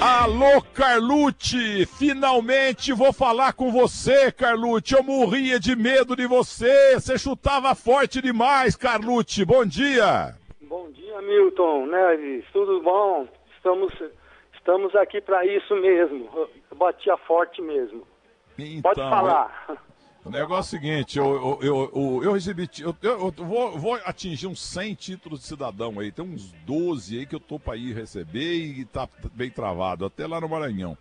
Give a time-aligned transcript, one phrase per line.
[0.00, 1.86] Alô, Carlucci!
[1.86, 4.94] Finalmente vou falar com você, Carlucci.
[4.94, 6.94] Eu morria de medo de você.
[6.94, 9.44] Você chutava forte demais, Carlucci.
[9.44, 10.34] Bom dia.
[10.60, 12.44] Bom dia, Milton Neves.
[12.52, 13.26] Tudo bom?
[13.56, 13.92] Estamos,
[14.54, 16.28] estamos aqui para isso mesmo.
[16.70, 18.06] Eu batia forte mesmo.
[18.58, 19.66] Então, Pode falar.
[20.24, 22.68] O negócio é o seguinte, eu, eu, eu, eu recebi.
[22.80, 26.12] Eu, eu vou, vou, atingir uns 100 títulos de cidadão aí.
[26.12, 30.26] Tem uns 12 aí que eu tô para ir receber e tá bem travado, até
[30.26, 30.98] lá no Maranhão.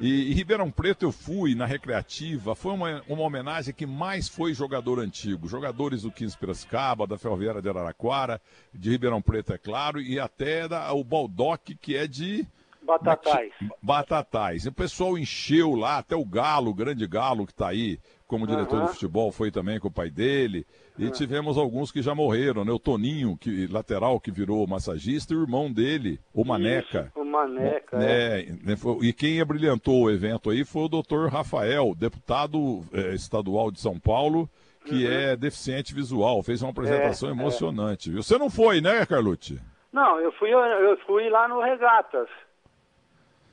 [0.00, 4.54] E, e Ribeirão Preto eu fui na recreativa, foi uma, uma homenagem que mais foi
[4.54, 5.46] jogador antigo.
[5.46, 8.40] Jogadores do 15 Piracicaba, da Ferroviária de Araraquara,
[8.72, 12.46] de Ribeirão Preto, é claro, e até da, o Baldock, que é de.
[12.82, 13.52] Batatais.
[13.82, 14.64] Batatais.
[14.64, 17.98] E o pessoal encheu lá, até o Galo, o grande Galo que está aí
[18.30, 18.86] como diretor Aham.
[18.86, 20.64] de futebol, foi também com o pai dele.
[20.96, 22.70] E tivemos alguns que já morreram, né?
[22.70, 27.08] O Toninho, que, lateral, que virou massagista, e o irmão dele, o Maneca.
[27.10, 27.96] Isso, o Maneca.
[27.96, 28.40] é.
[28.40, 33.70] É, né, e quem abrilhantou o evento aí foi o doutor Rafael, deputado eh, estadual
[33.72, 34.48] de São Paulo,
[34.84, 35.10] que Uhum.
[35.12, 36.42] é deficiente visual.
[36.42, 38.22] Fez uma apresentação É, emocionante, viu?
[38.22, 39.58] Você não foi, né, Carlucci?
[39.92, 42.28] Não, eu fui, eu fui lá no Regatas.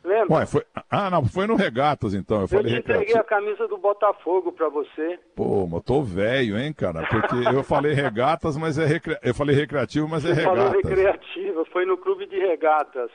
[0.07, 0.37] Lembra?
[0.37, 0.63] Ué, foi...
[0.89, 2.37] Ah, não, foi no Regatas então.
[2.37, 3.19] Eu eu falei te entreguei recreativo.
[3.19, 5.19] a camisa do Botafogo para você.
[5.35, 7.05] Pô, mas eu tô velho, hein, cara?
[7.07, 9.17] Porque eu falei regatas, mas é recre...
[9.21, 10.89] eu falei recreativo, mas é Você falou regatas.
[10.89, 13.11] recreativa, foi no clube de regatas.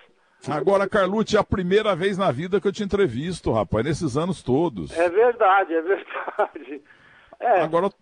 [0.48, 4.42] Agora, Carlucci, é a primeira vez na vida que eu te entrevisto, rapaz, nesses anos
[4.42, 4.90] todos.
[4.98, 6.82] É verdade, é verdade.
[7.40, 7.92] É, Agora, eu-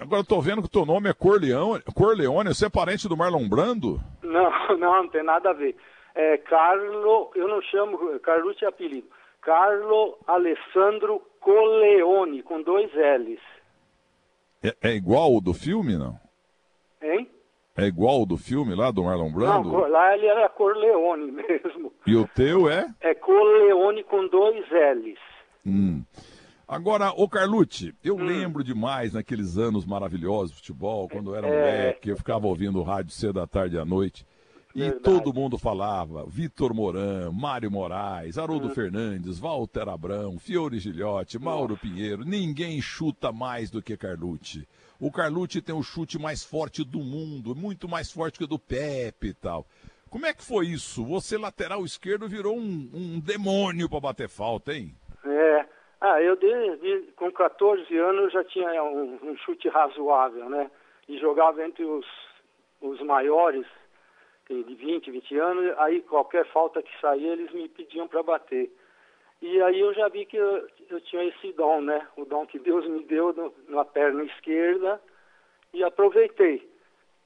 [0.00, 1.82] agora eu tô vendo que o teu nome é Corleone.
[1.94, 4.00] Corleone, você é parente do Marlon Brando?
[4.22, 5.76] não, não, não tem nada a ver.
[6.14, 9.08] É Carlo, eu não chamo, Carlucci é apelido.
[9.40, 13.40] Carlo Alessandro Coleone, com dois L's.
[14.62, 16.18] É, é igual o do filme, não?
[17.00, 17.28] Hein?
[17.76, 19.70] É igual o do filme lá do Marlon Não, Brando?
[19.70, 21.92] Cor- lá ele era Corleone mesmo.
[22.06, 22.86] E o teu é?
[23.00, 25.18] É Coleone com dois L's.
[25.64, 26.04] Hum.
[26.68, 28.24] Agora, ô Carlucci, eu Hum.
[28.24, 31.50] lembro demais naqueles anos maravilhosos de futebol, quando eu era É.
[31.50, 34.26] moleque, eu ficava ouvindo o rádio cedo da tarde e à noite.
[34.74, 35.02] E Verdade.
[35.02, 38.74] todo mundo falava, Vitor Moran, Mário Moraes, Haroldo Hum.
[38.74, 44.68] Fernandes, Walter Abrão, Fiore Gilhote, Mauro Pinheiro, ninguém chuta mais do que Carlucci.
[45.00, 48.58] O Carlucci tem o chute mais forte do mundo, muito mais forte que o do
[48.58, 49.66] Pepe e tal.
[50.08, 51.04] Como é que foi isso?
[51.04, 54.94] Você, lateral esquerdo, virou um, um demônio para bater falta, hein?
[55.24, 55.66] É.
[56.00, 60.70] Ah, eu desde com 14 anos já tinha um, um chute razoável, né?
[61.08, 62.06] E jogava entre os,
[62.80, 63.66] os maiores,
[64.54, 68.70] de 20, 20 anos, aí qualquer falta que saía eles me pediam para bater.
[69.40, 72.06] E aí eu já vi que eu, eu tinha esse dom, né?
[72.16, 75.00] O dom que Deus me deu no- na perna esquerda
[75.72, 76.68] e aproveitei.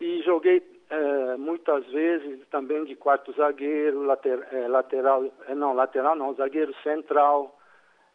[0.01, 6.15] E joguei eh, muitas vezes também de quarto zagueiro, later, eh, lateral, eh, não, lateral
[6.15, 7.59] não, zagueiro central.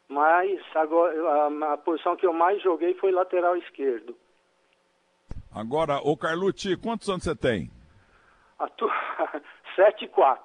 [0.07, 4.15] Mas agora a, a posição que eu mais joguei foi lateral esquerdo.
[5.53, 7.69] Agora, ô Carlucci, quantos anos você tem?
[8.59, 8.89] Atu...
[9.75, 10.43] 7 e 4.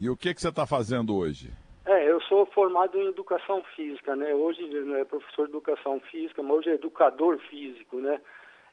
[0.00, 1.50] E o que, que você está fazendo hoje?
[1.86, 4.34] É, eu sou formado em educação física, né?
[4.34, 8.20] Hoje não é professor de educação física, mas hoje é educador físico, né?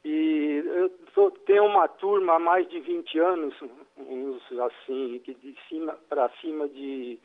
[0.04, 3.54] E eu tô, tenho uma turma há mais de 20 anos,
[3.98, 7.20] uns assim, que de cima para cima de,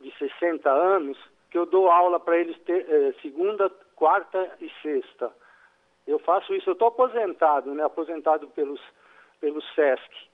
[0.00, 1.18] de 60 anos,
[1.50, 5.32] que eu dou aula para eles ter, eh, segunda, quarta e sexta.
[6.06, 7.82] Eu faço isso, eu estou aposentado, né?
[7.82, 8.80] Aposentado pelos,
[9.40, 10.29] pelo SESC.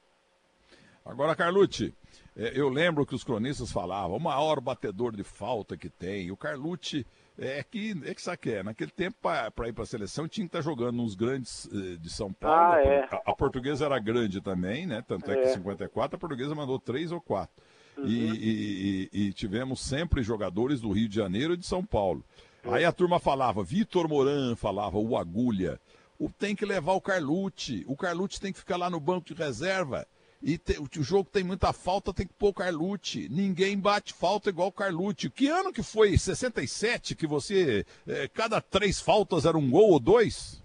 [1.06, 1.94] Agora, Carlucci,
[2.37, 6.31] eh, eu lembro que os cronistas falavam, o maior batedor de falta que tem.
[6.33, 7.06] O Carlucci
[7.39, 10.47] é que, é que sabe que é, naquele tempo, para ir para a seleção, tinha
[10.47, 12.56] que estar jogando nos grandes eh, de São Paulo.
[12.56, 13.05] Ah, A- é.
[13.11, 15.03] a, a portuguesa era grande também, né?
[15.06, 15.50] Tanto é, que É.
[15.50, 17.55] em 54 a portuguesa mandou três ou quatro.
[17.99, 18.34] E, Uhum.
[18.34, 22.22] e- e- e tivemos sempre jogadores do Rio de Janeiro e de São Paulo.
[22.65, 25.81] Aí a turma falava, Vitor Moran falava, o Agulha.
[26.19, 27.84] O, tem que levar o Carlucci.
[27.87, 30.06] O Carlucci tem que ficar lá no banco de reserva.
[30.49, 33.29] E te- o, o jogo tem muita falta, tem que pôr o Carlucci.
[33.29, 35.28] Ninguém bate falta igual o Carlucci.
[35.28, 36.16] Que ano que foi?
[36.16, 37.16] 67?
[37.16, 40.63] Que você, eh, cada três faltas era um gol ou dois?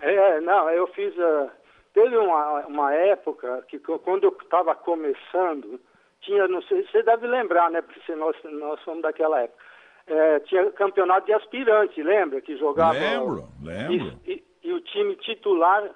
[0.00, 1.12] É, não, eu fiz.
[1.18, 1.50] ah,
[1.92, 5.80] teve uma, uma época que quando eu estava começando,
[6.20, 7.82] tinha, não sei, você deve lembrar, né?
[7.82, 9.60] Porque nós, nós somos daquela época.
[10.06, 12.40] É, tinha campeonato de aspirante, lembra?
[12.40, 12.92] Que jogava.
[12.96, 14.20] Lembro, lembro.
[14.24, 15.90] E, e- e o time titular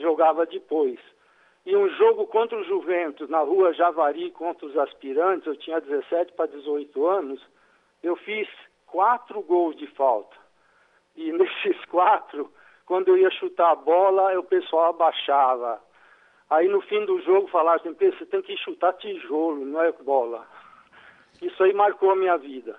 [0.00, 0.98] jogava depois.
[1.64, 6.32] E um jogo contra o Juventus, na rua Javari, contra os aspirantes, eu tinha 17
[6.32, 7.40] para 18 anos,
[8.02, 8.48] eu fiz
[8.86, 10.36] quatro gols de falta.
[11.16, 12.50] E nesses quatro,
[12.86, 15.80] quando eu ia chutar a bola, o pessoal abaixava.
[16.48, 19.92] Aí no fim do jogo falaram assim, "Pedro, você tem que chutar tijolo, não é
[19.92, 20.46] bola.
[21.40, 22.76] Isso aí marcou a minha vida.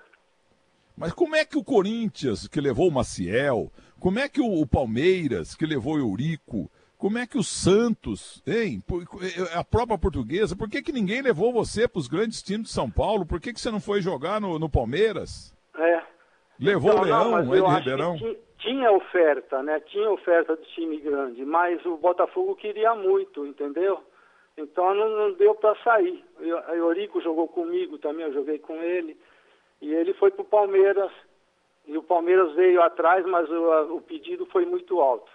[0.96, 5.54] Mas como é que o Corinthians, que levou o Maciel, como é que o Palmeiras,
[5.54, 6.70] que levou o Eurico,
[7.02, 8.80] como é que o Santos, hein?
[9.56, 12.88] A própria portuguesa, por que, que ninguém levou você para os grandes times de São
[12.88, 13.26] Paulo?
[13.26, 15.52] Por que, que você não foi jogar no, no Palmeiras?
[15.76, 16.00] É.
[16.60, 18.16] Levou então, o Leão, não, Ed Ribeirão?
[18.58, 19.80] Tinha oferta, né?
[19.80, 23.98] Tinha oferta do time grande, mas o Botafogo queria muito, entendeu?
[24.56, 26.24] Então não, não deu para sair.
[26.38, 29.18] O Eurico jogou comigo também, eu joguei com ele.
[29.80, 31.10] E ele foi para o Palmeiras.
[31.84, 35.31] E o Palmeiras veio atrás, mas o, o pedido foi muito alto.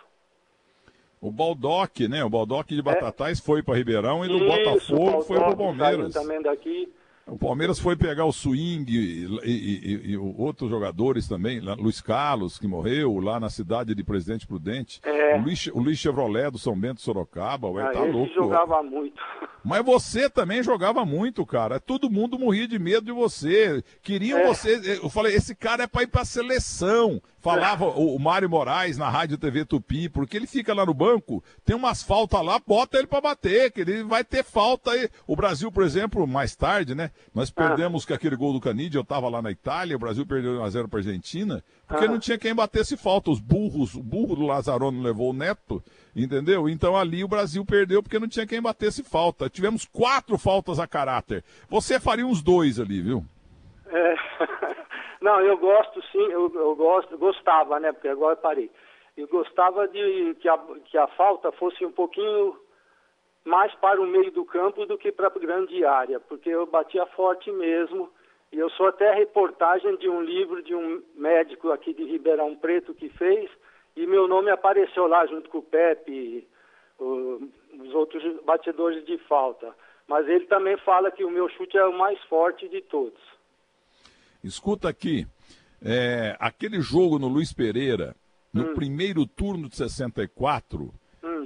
[1.19, 2.23] O Baldock, né?
[2.23, 2.83] O Baldock de é.
[2.83, 3.41] Batatais é.
[3.41, 6.13] foi para Ribeirão e do Isso, Botafogo foi para o Palmeiras.
[6.13, 6.91] Também daqui.
[7.27, 12.57] O Palmeiras foi pegar o Swing e, e, e, e, outros jogadores também, Luiz Carlos,
[12.57, 15.01] que morreu lá na cidade de Presidente Prudente.
[15.03, 15.35] É.
[15.35, 18.33] O, Luiz, o Luiz Chevrolet do São Bento Sorocaba, ué, ah, tá louco.
[18.33, 19.21] jogava muito.
[19.67, 21.77] Mas você também jogava muito, cara.
[21.77, 23.83] Todo mundo morria de medo de você.
[24.01, 24.47] Queriam é.
[24.47, 24.99] você.
[25.03, 27.21] Eu falei, esse cara é para ir para seleção.
[27.39, 27.93] Falava é.
[27.95, 32.01] o, Mário Moraes na Rádio TV Tupi, porque ele fica lá no banco, tem umas
[32.01, 35.09] faltas lá, bota ele para bater, que ele vai ter falta aí.
[35.25, 37.11] O Brasil, por exemplo, mais tarde, né?
[37.33, 37.67] Nós ah.
[37.67, 38.07] perdemos ah.
[38.07, 40.99] com aquele gol do Canidia, eu estava lá na Itália, o Brasil perdeu 1x0 para
[40.99, 42.07] Argentina, porque ah.
[42.07, 43.31] não tinha quem batesse falta.
[43.31, 45.83] Os burros, o burro do Lazzaroni levou o Neto,
[46.15, 46.67] entendeu?
[46.67, 49.49] Então ali o Brasil perdeu porque não tinha quem batesse falta.
[49.49, 51.43] Tivemos quatro faltas a caráter.
[51.69, 53.23] Você faria uns dois ali, viu?
[53.89, 54.15] É.
[55.19, 57.91] Não, eu gosto sim, eu, eu gosto, gostava, né?
[57.91, 58.71] Porque agora eu parei.
[59.15, 62.55] Eu gostava de que a, que a falta fosse um pouquinho
[63.47, 67.05] mais para o meio do campo do que para a grande área, porque eu batia
[67.07, 68.09] forte mesmo.
[68.51, 72.93] E eu sou até reportagem de um livro de um médico aqui de Ribeirão Preto
[72.93, 73.49] que fez,
[73.95, 76.47] e meu nome apareceu lá junto com o Pepe,
[76.99, 79.73] os outros batedores de falta.
[80.07, 83.19] Mas ele também fala que o meu chute é o mais forte de todos.
[84.43, 85.25] Escuta aqui,
[85.81, 88.15] é, aquele jogo no Luiz Pereira,
[88.53, 88.73] no hum.
[88.73, 90.93] primeiro turno de 64,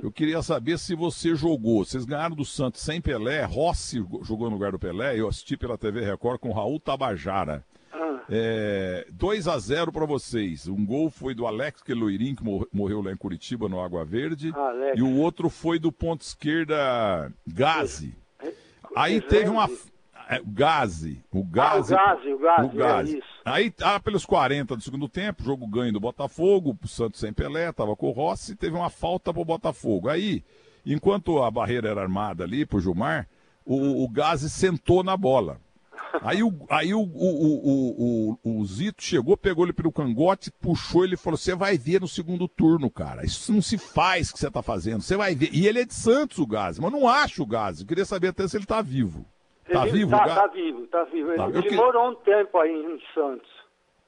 [0.02, 1.86] eu queria saber se você jogou.
[1.86, 5.78] Vocês ganharam do Santos sem Pelé, Rossi jogou no lugar do Pelé, eu assisti pela
[5.78, 7.64] TV Record com Raul Tabajara.
[7.94, 8.22] Ah.
[8.30, 10.68] É, 2 a 0 para vocês.
[10.68, 12.44] Um gol foi do Alex Queloirin, que
[12.74, 14.52] morreu lá em Curitiba, no Água Verde.
[14.56, 14.98] Alex.
[14.98, 18.16] E o outro foi do ponto esquerda, Gazi.
[18.96, 19.70] Aí teve uma.
[20.32, 21.22] É, o Gazi.
[21.30, 21.94] O Gazi.
[21.94, 22.68] Ah, o Gazi, o Gazi.
[22.68, 23.18] O Gazi.
[23.18, 27.34] É Aí, ah, pelos 40 do segundo tempo, jogo ganho do Botafogo, o Santos sem
[27.34, 30.08] Pelé, tava com o Rossi, teve uma falta pro Botafogo.
[30.08, 30.42] Aí,
[30.86, 33.28] enquanto a barreira era armada ali pro Gilmar,
[33.66, 35.60] o, o Gazi sentou na bola.
[36.22, 41.16] Aí, o, aí o, o, o, o, Zito chegou, pegou ele pelo cangote, puxou ele
[41.16, 43.26] e falou: Você vai ver no segundo turno, cara.
[43.26, 45.02] Isso não se faz que você tá fazendo.
[45.02, 45.50] Você vai ver.
[45.54, 47.82] E ele é de Santos, o Gazi, mas não acho o Gazi.
[47.82, 49.26] Eu queria saber até se ele tá vivo.
[49.70, 50.12] Tá vivo?
[50.12, 51.36] Tá, tá vivo, tá vivo.
[51.36, 51.48] Tá.
[51.48, 51.76] Ele, ele que...
[51.76, 53.50] morou um tempo aí em Santos.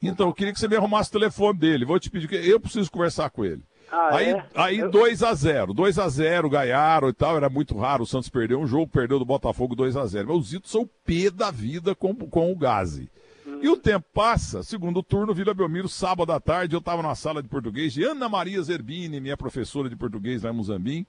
[0.01, 1.85] Então, eu queria que você me arrumasse o telefone dele.
[1.85, 3.61] Vou te pedir que eu preciso conversar com ele.
[3.89, 4.45] Ah, aí, é?
[4.55, 4.89] aí eu...
[4.89, 8.03] 2 a 0 2 a 0 ganharam e tal, era muito raro.
[8.03, 10.81] O Santos perdeu um jogo, perdeu do Botafogo 2 a 0 Mas o Zito são
[10.81, 13.09] o P da vida com, com o Gazi.
[13.45, 13.59] Hum.
[13.61, 17.41] E o tempo passa, segundo turno, Vila Belmiro, sábado à tarde, eu estava na sala
[17.41, 21.05] de português de Ana Maria Zerbini, minha professora de português lá em Muzambim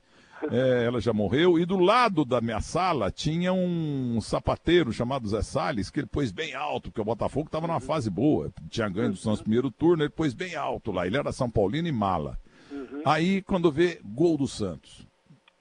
[0.51, 5.43] é, ela já morreu, e do lado da minha sala tinha um sapateiro chamado Zé
[5.43, 9.11] Salles, que ele pôs bem alto, porque o Botafogo estava numa fase boa, tinha ganho
[9.11, 11.93] do Santos no primeiro turno, ele pôs bem alto lá, ele era São Paulino e
[11.93, 12.39] mala.
[12.71, 13.03] Uhum.
[13.05, 15.07] Aí, quando vê gol do Santos,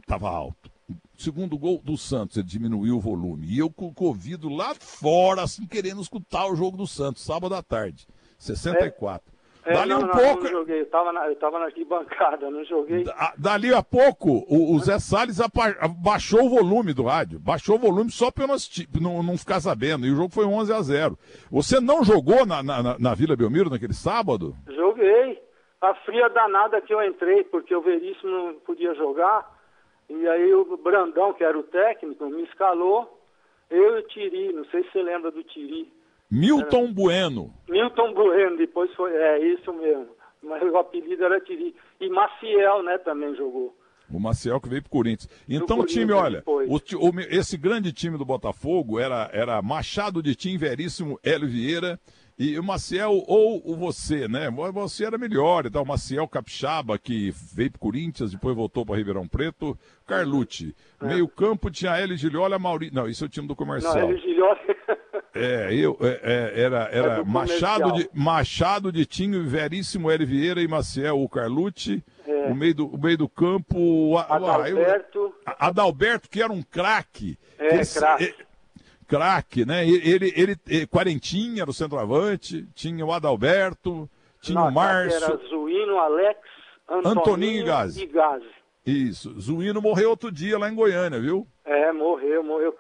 [0.01, 0.71] estava alto.
[1.17, 3.47] Segundo gol do Santos, ele diminuiu o volume.
[3.47, 7.55] E eu com o ouvido lá fora, assim, querendo escutar o jogo do Santos, sábado
[7.55, 8.07] à tarde.
[8.37, 9.25] 64.
[9.29, 9.32] É,
[9.71, 10.43] dali não, um não, pouco.
[10.43, 13.03] Não joguei, eu estava na, eu tava na arquibancada, não joguei.
[13.03, 15.39] Da, dali a pouco, o, o Zé Salles
[16.01, 17.39] baixou o volume do rádio.
[17.39, 20.05] Baixou o volume só para eu não, não, ficar sabendo.
[20.05, 21.17] E o jogo foi 11 a 0
[21.51, 24.55] Você não jogou na, na, na Vila Belmiro naquele sábado?
[24.67, 25.41] Joguei.
[25.81, 29.51] A fria danada que eu entrei, porque o Veríssimo não podia jogar.
[30.09, 33.19] E aí o Brandão, que era o técnico, me escalou.
[33.69, 35.91] Eu e o Tiri, não sei se você lembra do Tiri.
[36.29, 37.53] Milton Bueno.
[37.69, 40.07] Milton Bueno, depois foi, é isso mesmo.
[40.41, 41.73] Mas o apelido era Tiri.
[42.01, 43.75] E Maciel, né, também jogou.
[44.11, 45.29] O Maciel que veio pro Corinthians.
[45.47, 50.35] Então o time, olha, o, o, esse grande time do Botafogo era, era Machado de
[50.35, 51.99] Tim, Veríssimo, Hélio Vieira
[52.37, 54.49] e o Maciel ou o você, né?
[54.73, 59.27] Você era melhor, então o Maciel Capixaba, que veio pro Corinthians, depois voltou para Ribeirão
[59.27, 60.75] Preto, Carlucci.
[61.01, 61.05] É.
[61.05, 62.95] Meio campo tinha Hélio Gilhola, Maurício.
[62.95, 63.95] Não, isso é o time do comercial.
[63.95, 64.59] Não, Hélio Gilhola...
[65.35, 70.61] É, eu, é, é era, era é Machado, de, Machado de Tinho, Veríssimo, Hélio Vieira
[70.61, 72.03] e Maciel, o Carlucci.
[72.27, 72.51] É.
[72.51, 74.15] O, meio do, o meio do campo.
[74.19, 75.33] Adalberto.
[75.43, 77.37] Adalberto, que era um craque.
[77.57, 78.35] É, craque.
[79.13, 79.87] Craque, né?
[79.87, 84.09] Ele, ele, ele, Quarentinha era o centroavante, tinha o Adalberto,
[84.41, 85.23] tinha o Márcio.
[85.23, 86.39] Era Zuíno, Alex,
[86.89, 88.03] Antoninho, Antoninho e Gazi.
[88.03, 88.49] E Gazi.
[88.85, 89.39] Isso.
[89.39, 91.47] Zuíno morreu outro dia lá em Goiânia, viu?
[91.63, 92.75] É, morreu, morreu.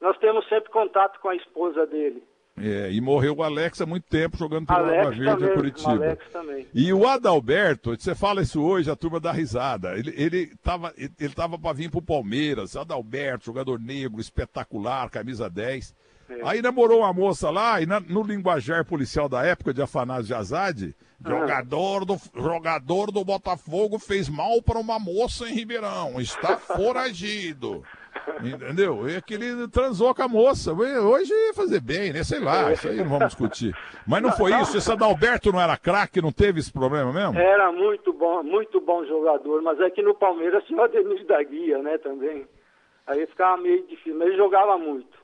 [0.00, 2.22] Nós temos sempre contato com a esposa dele.
[2.56, 5.54] É, e morreu o Alex há muito tempo jogando pelo Alex Água Verde também, em
[5.54, 5.90] Curitiba.
[5.90, 6.66] Alex também.
[6.72, 9.98] E o Adalberto, você fala isso hoje, a turma dá risada.
[9.98, 15.94] Ele, ele tava, ele tava para vir pro Palmeiras, Adalberto, jogador negro, espetacular, camisa 10.
[16.28, 16.48] É.
[16.48, 20.34] Aí namorou uma moça lá, e na, no linguajar policial da época de Afanásio de
[20.34, 20.94] Azade,
[21.24, 21.28] ah.
[21.28, 27.82] jogador, do, jogador do Botafogo fez mal para uma moça em Ribeirão, está foragido.
[28.42, 29.08] Entendeu?
[29.08, 30.72] E que ele transou com a moça.
[30.72, 32.22] Hoje ia fazer bem, né?
[32.24, 33.76] Sei lá, isso aí não vamos discutir.
[34.06, 34.76] Mas não foi isso?
[34.76, 37.38] Esse Adalberto não era craque, não teve esse problema mesmo?
[37.38, 41.42] Era muito bom, muito bom jogador, mas é que no Palmeiras tinha o Ademir da
[41.42, 42.46] Guia, né, também.
[43.06, 45.18] Aí ficava meio difícil, mas ele jogava muito.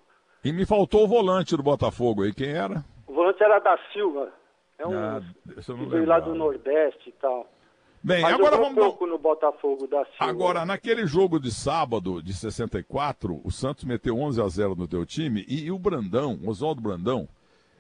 [0.45, 2.85] E me faltou o volante do Botafogo aí, quem era?
[3.07, 4.33] O volante era da Silva.
[4.79, 5.21] É um ah,
[5.55, 7.47] que veio lá do Nordeste e tal.
[8.03, 8.75] Bem, Mas agora vamos.
[8.75, 10.17] pouco no Botafogo da Silva.
[10.21, 15.05] Agora, naquele jogo de sábado de 64, o Santos meteu 11 a 0 no teu
[15.05, 17.29] time e, e o Brandão, o Oswaldo Brandão,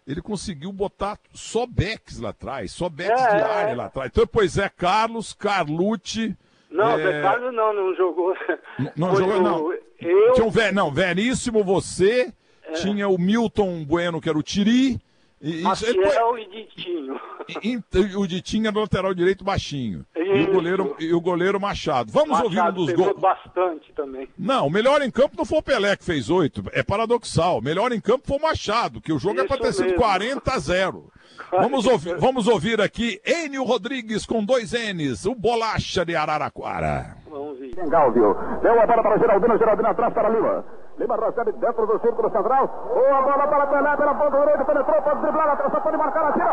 [0.06, 3.74] ele conseguiu botar só backs lá atrás, só backs é, de área é.
[3.74, 4.10] lá atrás.
[4.12, 6.36] Então, pois é, Carlos, Carlucci.
[6.70, 7.22] Não, é...
[7.22, 8.34] Carlos não, não jogou.
[8.78, 9.72] Não, não jogou, não.
[9.98, 10.32] Eu...
[10.34, 12.32] Tinha um, não, Veríssimo, você,
[12.64, 12.72] é.
[12.72, 15.00] tinha o Milton Bueno, que era o Tiri.
[15.40, 17.18] E, Maciel e Ditinho.
[17.62, 17.78] E,
[18.16, 20.04] o Ditinho era lateral direito baixinho.
[20.14, 22.12] E o, goleiro, e o goleiro Machado.
[22.12, 23.18] Vamos Machado ouvir um dos gols.
[23.18, 24.28] bastante também.
[24.38, 26.62] Não, o melhor em campo não foi o Pelé que fez oito.
[26.72, 27.58] É paradoxal.
[27.58, 29.94] O melhor em campo foi o Machado, que o jogo Isso é para ter sido
[29.94, 31.10] 40 a 0.
[31.50, 37.16] Vamos ouvir, vamos ouvir aqui Enio Rodrigues com dois N's, o Bolacha de Araraquara.
[37.28, 37.74] Vamos ver.
[37.88, 38.36] Galvio.
[38.62, 40.64] Deu a bola para Geraldino, Geraldino atrás para Lima.
[41.00, 42.68] Lima recebe dentro do círculo central.
[42.92, 46.52] Boa bola para Pelé, pela ponta direita, penetrou, pode driblar, atrás, pode marcar, atira.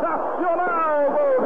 [0.00, 1.40] Sensacional gol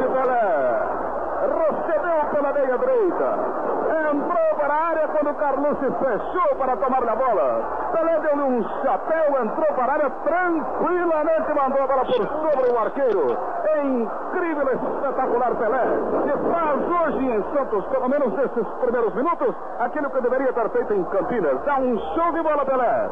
[4.09, 5.35] entrou para a área quando
[5.79, 7.84] se fechou para tomar a bola.
[7.95, 12.77] Pelé deu-lhe um chapéu, entrou para a área, tranquilamente mandou a bola por sobre o
[12.77, 13.37] arqueiro.
[13.63, 15.83] É incrível, espetacular Pelé.
[16.23, 20.93] Que faz hoje em Santos, pelo menos nesses primeiros minutos, aquilo que deveria ter feito
[20.93, 21.61] em Campinas.
[21.63, 23.09] Dá um show de bola, Pelé.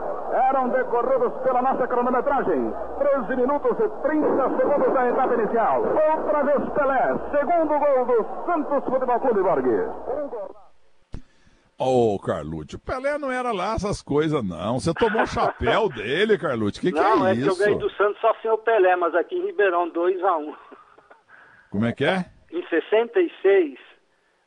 [0.49, 2.73] Eram decorridos pela nossa cronometragem.
[2.99, 5.81] 13 minutos e 30 segundos da etapa inicial.
[5.81, 10.62] Outra vez Pelé, segundo gol do Santos Futebol Clube Borghi.
[11.85, 14.79] Ô, oh, Carlucci, o Pelé não era lá essas coisas, não.
[14.79, 16.79] Você tomou o chapéu dele, Carlucci.
[16.79, 17.45] Que que não, é, é isso?
[17.45, 19.91] Não, é que eu ganhei do Santos só sem o Pelé, mas aqui em Ribeirão,
[19.91, 20.47] 2x1.
[20.47, 20.55] Um.
[21.69, 22.25] Como é que é?
[22.51, 23.77] Em 66,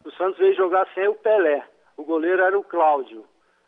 [0.04, 1.62] o Santos veio jogar sem o Pelé.
[1.96, 3.24] O goleiro era o Cláudio.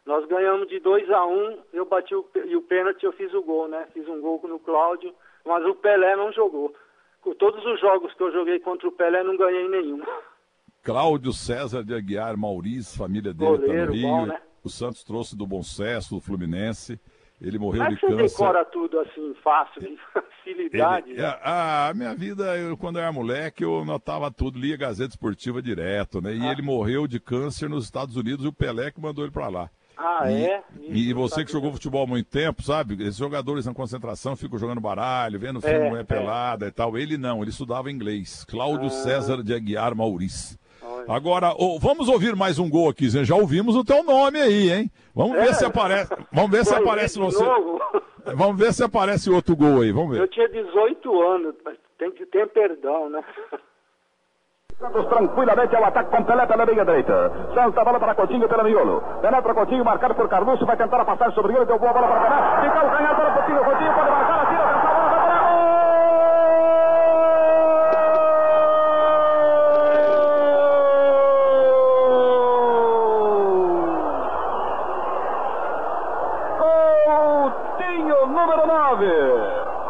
[0.07, 3.35] Nós ganhamos de 2 a 1 um, eu bati o, e o pênalti eu fiz
[3.35, 3.87] o gol, né?
[3.93, 6.75] Fiz um gol no Cláudio, mas o Pelé não jogou.
[7.21, 10.01] Com todos os jogos que eu joguei contra o Pelé, não ganhei nenhum.
[10.89, 14.09] Cláudio César de Aguiar Maurício, família dele está no Rio.
[14.09, 14.41] Bom, né?
[14.65, 16.99] O Santos trouxe do Bom Sucesso, do Fluminense.
[17.39, 18.17] Ele morreu Como de câncer.
[18.17, 21.11] Você decora tudo assim, fácil, de facilidade.
[21.11, 21.39] Ele, né?
[21.43, 25.61] a, a, minha vida, eu, quando eu era moleque, eu notava tudo, lia Gazeta Esportiva
[25.61, 26.35] direto, né?
[26.35, 26.53] E ah.
[26.53, 29.71] ele morreu de câncer nos Estados Unidos e o Pelé que mandou ele para lá.
[29.95, 30.63] Ah, e, é?
[30.81, 32.95] E, e você que jogou futebol há muito tempo, sabe?
[33.03, 36.97] Esses jogadores na concentração ficam jogando baralho, vendo filme é, é pelada e tal.
[36.97, 38.43] Ele não, ele estudava inglês.
[38.45, 38.91] Cláudio ah.
[38.91, 40.59] César de Aguiar Maurício.
[41.09, 43.25] Agora, oh, vamos ouvir mais um gol aqui, Zé.
[43.25, 44.91] Já ouvimos o teu nome aí, hein?
[45.15, 45.53] Vamos ver é.
[45.53, 46.15] se aparece.
[46.33, 47.43] Vamos ver se aparece você.
[47.43, 47.81] Novo.
[48.35, 50.21] Vamos ver se aparece outro gol aí, vamos ver.
[50.21, 51.55] Eu tinha 18 anos,
[51.99, 53.25] tem que ter perdão, né?
[54.79, 57.33] Santos tranquilamente ao ataque com Pelé pela meia direita.
[57.55, 59.03] Santos a bola para Coutinho pela miolo.
[59.23, 62.21] Penetra Coutinho, marcado por Carluxo, vai tentar a passagem sobre ele, deu boa bola para
[62.21, 62.69] Pelé.
[62.69, 64.89] Fica o canhão para Coutinho, Coutinho pode marcar, atira,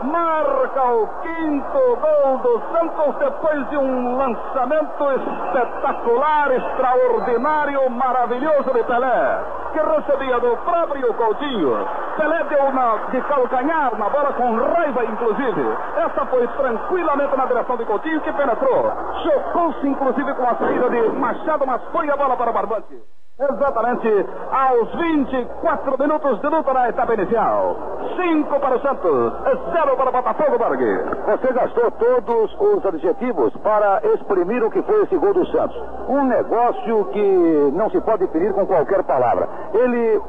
[0.02, 4.16] marca o quinto gol do Santos depois de um
[4.58, 11.86] lançamento espetacular, extraordinário, maravilhoso de Pelé, que recebia do próprio Coutinho.
[12.16, 15.76] Pelé deu uma de calcanhar na bola com raiva, inclusive.
[15.96, 18.92] Essa foi tranquilamente na direção de Coutinho, que penetrou.
[19.22, 23.00] Chocou-se, inclusive, com a saída de Machado, mas foi a bola para Barbante.
[23.40, 27.76] Exatamente aos 24 minutos de luta na etapa inicial.
[28.16, 29.32] 5 para o Santos,
[29.72, 30.80] 0 para o Botafogo, Borg.
[31.26, 35.76] Você gastou todos os adjetivos para exprimir o que foi esse gol do Santos.
[36.08, 39.48] Um negócio que não se pode definir com qualquer palavra.
[39.74, 40.20] Ele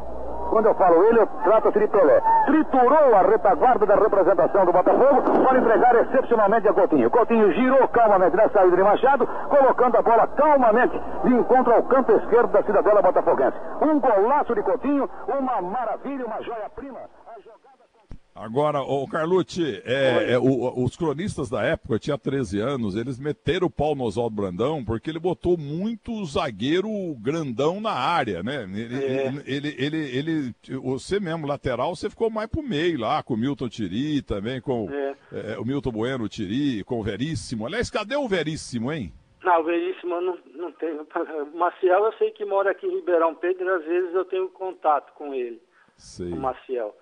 [0.60, 2.22] quando eu falo ele, eu trato-se de Pelé.
[2.46, 7.10] Triturou a retaguarda da representação do Botafogo para entregar excepcionalmente a Coutinho.
[7.10, 12.12] Coutinho girou calmamente na saída de Machado, colocando a bola calmamente de encontro ao canto
[12.12, 13.58] esquerdo da cidadela botafoguense.
[13.82, 17.00] Um golaço de Coutinho, uma maravilha, uma joia-prima.
[17.34, 17.69] A jogada...
[18.40, 23.68] Agora, o Carlucci, é, é, o, os cronistas da época, tinha 13 anos, eles meteram
[23.68, 26.90] o pau no Oswaldo Brandão porque ele botou muito zagueiro
[27.22, 28.64] grandão na área, né?
[28.64, 29.34] Ele, é.
[29.46, 33.68] ele, ele, ele, você mesmo, lateral, você ficou mais pro meio lá, com o Milton
[33.68, 35.16] Tiri também, com é.
[35.56, 37.66] é o Milton Bueno Tiri, com o Veríssimo.
[37.66, 39.12] Aliás, cadê o Veríssimo, hein?
[39.44, 40.90] Não, o Veríssimo não, não tem.
[41.54, 45.14] O Maciel eu sei que mora aqui em Ribeirão Pedro, às vezes eu tenho contato
[45.14, 45.62] com ele.
[45.98, 46.32] Sei.
[46.32, 46.96] O Maciel.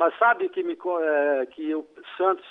[0.00, 2.46] Mas sabe que, me, é, que o Santos,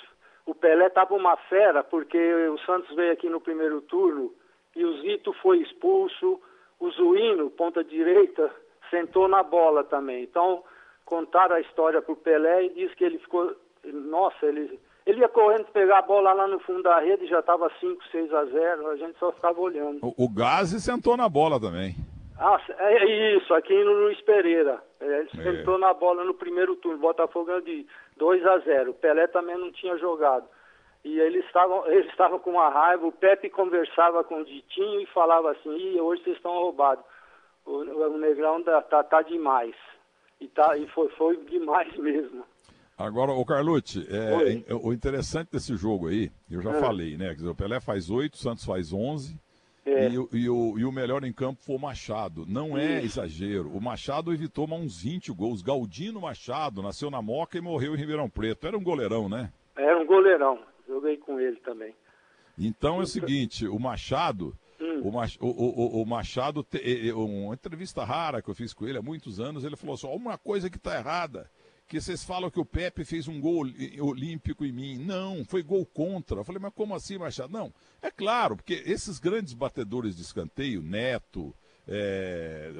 [0.46, 2.16] o Pelé estava uma fera, porque
[2.46, 4.32] o Santos veio aqui no primeiro turno
[4.76, 6.40] e o Zito foi expulso,
[6.78, 8.48] o Zuíno, ponta direita,
[8.88, 10.22] sentou na bola também.
[10.22, 10.62] Então,
[11.04, 13.52] contaram a história para o Pelé e disse que ele ficou.
[13.84, 17.68] Nossa, ele, ele ia correndo pegar a bola lá no fundo da rede, já estava
[17.80, 19.98] 5, 6 a 0, a gente só ficava olhando.
[20.02, 21.96] O, o Gazi sentou na bola também.
[22.42, 24.82] Ah, é isso, aqui no Luiz Pereira.
[24.98, 25.42] É, ele é.
[25.42, 28.92] sentou na bola no primeiro turno, Botafogo de 2 a 0.
[28.92, 30.48] O Pelé também não tinha jogado.
[31.04, 35.06] E eles estavam, eles estavam com uma raiva, o Pepe conversava com o Ditinho e
[35.06, 37.04] falava assim, Ih, hoje vocês estão roubados.
[37.66, 39.74] O, o Negrão tá, tá, tá, demais.
[40.40, 42.42] E, tá, e foi, foi demais mesmo.
[42.96, 46.80] Agora, o Carlucci, é, é, o interessante desse jogo aí, eu já é.
[46.80, 47.28] falei, né?
[47.28, 49.38] Quer dizer, o Pelé faz 8, o Santos faz 11
[49.84, 50.08] é.
[50.08, 52.44] E, e, o, e, o, melhor em campo foi o Machado.
[52.46, 53.70] Não é exagero.
[53.70, 55.62] O Machado evitou uns 20 gols.
[55.62, 58.66] Galdino Machado nasceu na Moca e morreu em Ribeirão Preto.
[58.66, 59.52] Era um goleirão, né?
[59.76, 60.58] Era um goleirão.
[60.86, 61.94] Joguei com ele também.
[62.58, 65.00] Então é o seguinte, o Machado, hum.
[65.04, 68.98] o, Mach, o, o, o, Machado, te, uma entrevista rara que eu fiz com ele
[68.98, 71.48] há muitos anos, ele falou assim, uma coisa que está errada
[71.90, 73.66] que vocês falam que o Pepe fez um gol
[73.98, 74.96] olímpico em mim.
[74.96, 76.38] Não, foi gol contra.
[76.38, 77.52] Eu falei, mas como assim, Machado?
[77.52, 81.52] Não, é claro, porque esses grandes batedores de escanteio, Neto,
[81.88, 82.70] é,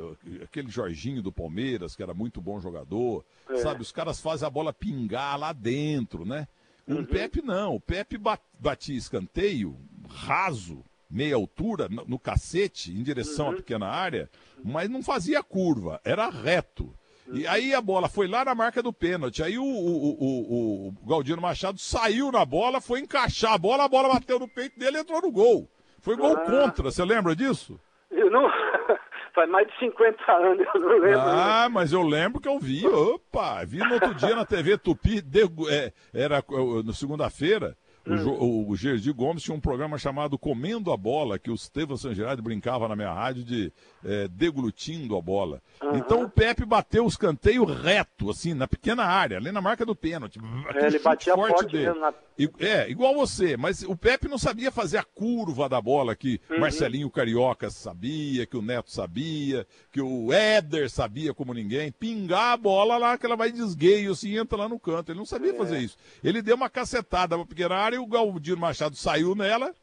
[0.45, 3.57] aquele Jorginho do Palmeiras, que era muito bom jogador, é.
[3.57, 3.83] sabe?
[3.83, 6.47] Os caras fazem a bola pingar lá dentro, né?
[6.87, 7.05] O uhum.
[7.05, 8.17] Pepe não, o Pepe
[8.61, 9.77] batia escanteio
[10.09, 13.53] raso, meia altura, no, no cacete, em direção uhum.
[13.55, 14.31] à pequena área,
[14.63, 16.95] mas não fazia curva, era reto.
[17.33, 19.43] E aí a bola foi lá na marca do pênalti.
[19.43, 23.89] Aí o, o, o, o Galdino Machado saiu na bola, foi encaixar a bola, a
[23.89, 25.69] bola bateu no peito dele e entrou no gol.
[26.01, 26.41] Foi gol ah.
[26.41, 27.79] contra, você lembra disso?
[28.11, 28.51] Eu não.
[29.33, 31.21] Faz mais de 50 anos, eu não lembro.
[31.21, 32.85] Ah, mas eu lembro que eu vi.
[32.87, 36.43] Opa, vi no outro dia na TV Tupi, de, é, era
[36.85, 37.77] na segunda-feira.
[38.15, 42.43] O, o, Gerdi Gomes tinha um programa chamado Comendo a Bola, que o Estevam Sangerade
[42.43, 43.73] brincava na minha rádio de
[44.05, 45.63] é, deglutindo a bola.
[45.83, 45.97] Uhum.
[45.97, 49.95] Então o Pepe bateu os canteios reto, assim, na pequena área, ali na marca do
[49.95, 50.41] pênalti.
[50.75, 51.99] É, ele batia forte, forte dele.
[51.99, 52.13] Na...
[52.59, 56.61] É, igual você, mas o Pepe não sabia fazer a curva da bola que uhum.
[56.61, 61.93] Marcelinho Carioca sabia, que o Neto sabia, que o Éder sabia como ninguém.
[61.93, 65.13] Pingar a bola lá, que ela vai desgueio, assim, entra lá no canto.
[65.13, 65.57] Ele não sabia é.
[65.57, 65.99] fazer isso.
[66.23, 69.75] Ele deu uma cacetada pra pequena área e o Galdino Machado saiu nela,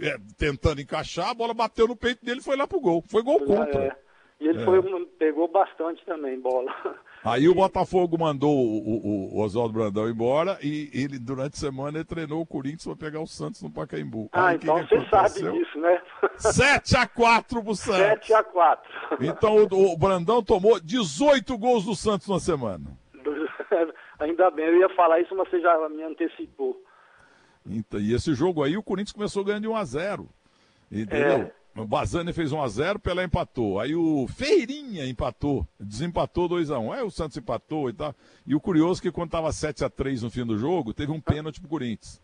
[0.00, 3.04] é, tentando encaixar, a bola bateu no peito dele e foi lá pro gol.
[3.08, 3.84] Foi gol contra.
[3.84, 3.96] É.
[4.40, 4.64] E ele é.
[4.64, 6.72] foi, pegou bastante também bola.
[7.24, 11.98] Aí o Botafogo mandou o, o, o Oswaldo Brandão embora e ele, durante a semana,
[11.98, 14.28] ele treinou o Corinthians para pegar o Santos no Pacaembu.
[14.32, 16.00] Ah, Aí, então que você sabe disso, né?
[16.38, 18.28] 7x4 pro Santos.
[18.28, 18.78] 7x4.
[19.20, 22.86] Então o, o Brandão tomou 18 gols do Santos na semana.
[24.20, 26.80] Ainda bem, eu ia falar isso, mas você já me antecipou.
[27.66, 30.28] Então, e esse jogo aí, o Corinthians começou ganhando de 1 a 0
[30.90, 31.42] Entendeu?
[31.42, 31.52] É.
[31.78, 33.78] O Bazani fez 1x0, Pelé empatou.
[33.78, 36.92] Aí o Feirinha empatou, desempatou 2x1.
[36.92, 38.12] Aí o Santos empatou e tal.
[38.44, 41.60] E o curioso é que quando tava 7x3 no fim do jogo, teve um pênalti
[41.60, 42.20] pro Corinthians.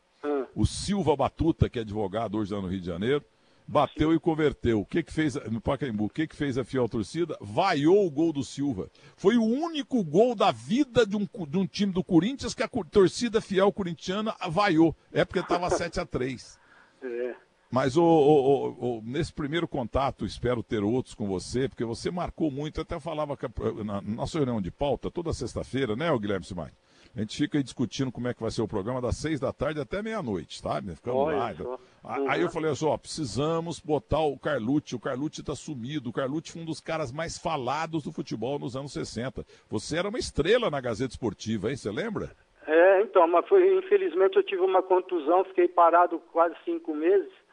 [0.56, 3.24] O Silva Batuta, que é advogado hoje lá no Rio de Janeiro,
[3.64, 4.80] bateu e converteu.
[4.80, 6.06] O que que fez no Pacaembu?
[6.06, 7.38] O que que fez a fiel torcida?
[7.40, 8.90] Vaiou o gol do Silva.
[9.16, 12.68] Foi o único gol da vida de um, de um time do Corinthians que a
[12.68, 14.96] torcida fiel corintiana vaiou.
[15.12, 16.58] É porque estava 7 a 3
[17.04, 17.34] É.
[17.74, 22.48] Mas o, o, o, nesse primeiro contato, espero ter outros com você, porque você marcou
[22.48, 23.36] muito, até falava
[23.84, 26.70] na nossa reunião de pauta, toda sexta-feira, né, o Guilherme Simai?
[27.16, 29.52] A gente fica aí discutindo como é que vai ser o programa das seis da
[29.52, 30.80] tarde até meia-noite, tá?
[30.80, 31.54] Ficamos Olha lá.
[31.54, 31.80] só.
[32.28, 36.52] Aí eu falei assim, ó, precisamos botar o Carlucci, o Carlucci tá sumido, o Carlucci
[36.52, 39.44] foi um dos caras mais falados do futebol nos anos 60.
[39.68, 41.76] Você era uma estrela na Gazeta Esportiva, hein?
[41.76, 42.30] Você lembra?
[42.68, 47.43] É, então, mas foi, infelizmente eu tive uma contusão, fiquei parado quase cinco meses.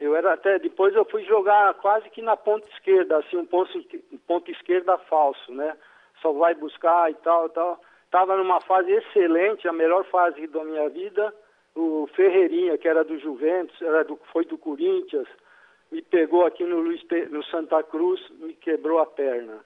[0.00, 3.76] Eu era até, depois eu fui jogar quase que na ponta esquerda, assim, um ponto,
[4.12, 5.76] um ponto esquerda falso, né?
[6.22, 7.80] Só vai buscar e tal, tal.
[8.04, 11.34] Estava numa fase excelente, a melhor fase da minha vida.
[11.74, 15.28] O Ferreirinha, que era do Juventus, era do, foi do Corinthians,
[15.90, 19.58] me pegou aqui no, Luiz, no Santa Cruz, me quebrou a perna.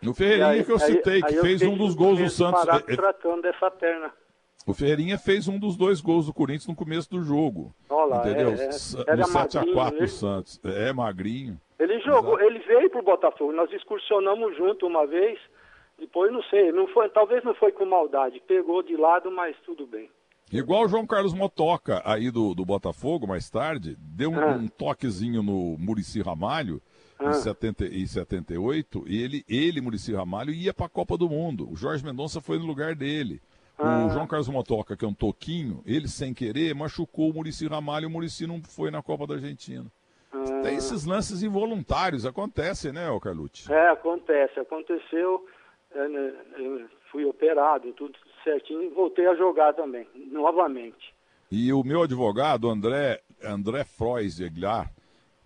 [0.00, 2.64] No Ferreirinha aí, que eu citei, aí, que aí fez um dos gols do Santos.
[2.64, 4.12] Parado É, é, tratando dessa perna.
[4.66, 7.74] O Ferreirinha fez um dos dois gols do Corinthians no começo do jogo.
[7.88, 8.50] Olha lá, entendeu?
[8.50, 9.16] é, é.
[9.16, 10.60] No 7x4 magrinho, do ele- Santos.
[10.64, 11.60] É, magrinho.
[11.78, 15.38] Ele jogou, ele veio pro Botafogo, nós excursionamos junto uma vez,
[15.98, 19.86] depois não sei, não foi, talvez não foi com maldade, pegou de lado, mas tudo
[19.86, 20.10] bem.
[20.52, 24.56] Igual o João Carlos Motoca, aí do, do Botafogo, mais tarde, deu um, Ah.
[24.56, 26.82] um toquezinho no Murici Ramalho,
[27.20, 27.32] em, Ah.
[27.32, 31.70] 70, em 78, e ele, ele, Murici Ramalho, ia para a Copa do Mundo.
[31.70, 33.40] O Jorge Mendonça foi no lugar dele.
[33.82, 34.06] Ah.
[34.06, 38.04] O João Carlos Motoca, que é um toquinho, ele, sem querer, machucou o Murici Ramalho
[38.04, 39.86] e o Murici não foi na Copa da Argentina.
[40.32, 43.72] Ah, Tem esses lances involuntários, acontecem, né, Carlucci?
[43.72, 45.46] É, acontece, aconteceu,
[45.94, 51.14] é, né, eu fui operado, tudo certinho, e voltei a jogar também, novamente.
[51.50, 54.90] E o meu advogado, André, André Frois de Aguilar,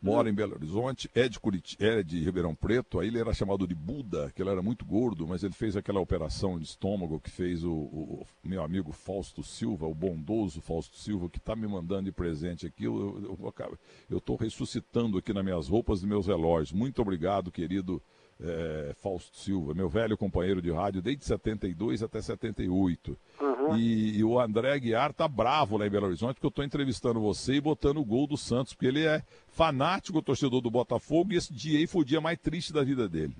[0.05, 3.67] mora em Belo Horizonte, é de, Curiti é de Ribeirão Preto, aí ele era chamado
[3.67, 7.31] de Buda, que ele era muito gordo, mas ele fez aquela operação de estômago que
[7.31, 12.05] fez o, o- meu amigo Fausto Silva, o bondoso Fausto Silva, que está me mandando
[12.05, 12.85] de presente aqui.
[12.85, 16.73] Eu estou ressuscitando aqui nas minhas roupas e meus relógios.
[16.73, 18.03] Muito obrigado, querido
[18.43, 23.17] eh, Fausto Silva, meu velho companheiro de rádio desde 72 até 78.
[23.41, 23.79] Aham.
[23.79, 27.21] E, e o André Aguiar tá bravo lá em Belo Horizonte, porque eu tô entrevistando
[27.21, 31.37] você e botando o gol do Santos, porque ele é fanático torcedor do Botafogo e
[31.37, 33.35] esse dia aí foi o dia mais triste da vida dele.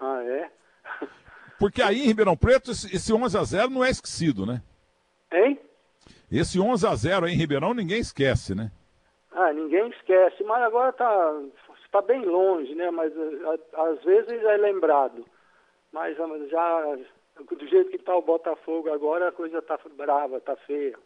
[0.00, 0.50] Ah, é?
[1.58, 4.62] Porque aí em Ribeirão Preto, esse, esse 11x0 não é esquecido, né?
[5.32, 5.58] Hein?
[6.32, 8.70] Esse 11x0 aí em Ribeirão ninguém esquece, né?
[9.32, 11.40] Ah, ninguém esquece, mas agora tá,
[11.90, 12.90] tá bem longe, né?
[12.90, 15.24] Mas eh, a- às vezes é lembrado.
[15.92, 16.96] Mas ah, já,
[17.56, 20.96] do jeito que tá o Botafogo agora, a coisa tá brava, tá feia.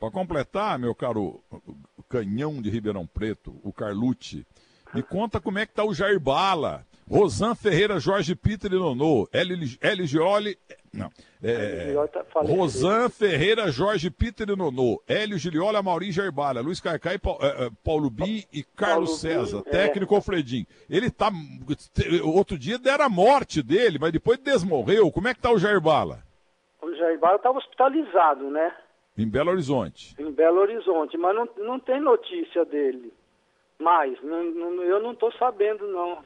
[0.00, 1.40] Para completar, meu caro
[2.08, 4.46] canhão de Ribeirão Preto, o Carlucci,
[4.94, 9.28] me conta como é que tá o Jair Bala, Rosan Ferreira, Jorge Peter e Nonô,
[10.06, 10.56] Gioli,
[10.92, 11.10] não,
[11.42, 12.24] Hélio é, Gioli tá.
[12.34, 17.66] Rosan Ferreira, Jorge Peter e Nonô, Hélio Gilioli, Amaury Jair Bala, Luiz Caicai, Pa- eh,
[17.66, 19.70] eh, Paulo Bim e Carlos Paulo César, Bim, é.
[19.70, 20.66] técnico Alfredim.
[20.88, 21.30] Ele tá,
[22.24, 25.80] outro dia deram a morte dele, mas depois desmorreu, como é que tá o Jair
[25.80, 26.22] Bala?
[26.82, 28.74] O Jair Bala estava hospitalizado, né?
[29.16, 30.14] Em Belo Horizonte.
[30.18, 33.12] Em Belo Horizonte, mas não, não tem notícia dele.
[33.80, 36.18] Mais, não, não- eu não estou sabendo, não.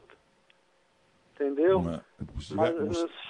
[1.43, 1.79] Entendeu?
[1.79, 2.05] Uma-
[2.55, 2.75] Mas,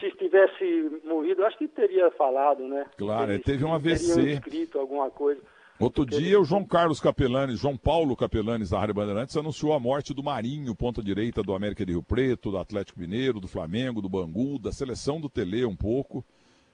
[0.00, 2.84] se tivesse morrido, acho que teria falado, né?
[2.96, 4.14] Claro, Teria- teve um AVC.
[4.14, 5.40] Teriam escrito alguma coisa.
[5.80, 10.14] Outro dia, o João Carlos Capelanes, João Paulo Capelanes da Rádio Bandeirantes, anunciou a morte
[10.14, 14.08] do Marinho, ponta direita do América de Rio Preto, do Atlético Mineiro, do Flamengo, do
[14.08, 16.24] Bangu, da seleção do Tele um pouco.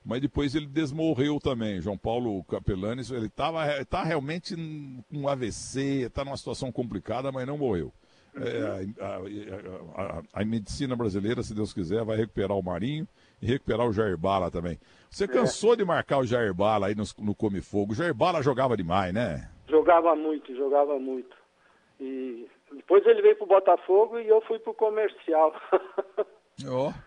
[0.05, 1.81] Mas depois ele desmorreu também.
[1.81, 7.47] João Paulo Capelanes, ele estava tá realmente com um AVC, está numa situação complicada, mas
[7.47, 7.93] não morreu.
[8.47, 13.07] É, a, a- a- a medicina brasileira, se Deus quiser, vai recuperar o Marinho
[13.41, 14.79] e recuperar o Jair Bala também.
[15.11, 17.93] Você cansou de marcar o Jair Bala aí no, no Come Fogo.
[17.93, 19.49] O Jair Bala jogava demais, né?
[19.69, 21.37] Jogava muito, jogava muito.
[22.01, 25.53] E depois ele veio pro Botafogo e eu fui pro comercial.
[26.69, 26.93] Ó.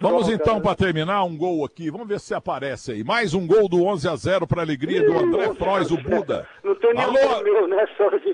[0.00, 1.90] Vamos então, para terminar, um gol aqui.
[1.90, 3.02] Vamos ver se aparece aí.
[3.02, 6.46] Mais um gol do 11 a 0 para alegria do André Frois, o Buda.
[6.62, 7.42] Não tem nem Alô?
[7.42, 7.84] meu, né?
[7.96, 8.32] Só de...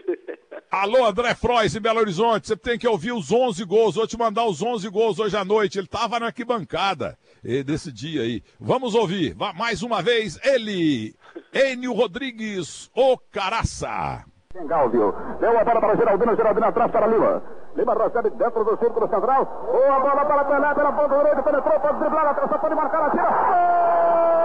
[0.73, 2.49] Alô, André Frois, em Belo Horizonte.
[2.49, 3.97] Você tem que ouvir os 11 gols.
[3.97, 5.79] Vou te mandar os 11 gols hoje à noite.
[5.79, 8.43] Ele tava na arquibancada eh, desse dia aí.
[8.59, 9.37] Vamos ouvir.
[9.55, 11.15] Mais uma vez, ele,
[11.53, 14.25] Enio Rodrigues, o Caraça.
[14.67, 15.15] Gáudio.
[15.41, 17.43] Deu a bola para Geraldino, Geraldino atrás para Lima.
[17.77, 19.45] Lima recebe dentro do círculo central.
[19.71, 24.43] Boa bola para Pelé, pela ponta direita, penetrou, pode driblar, atrás, pode marcar, atira.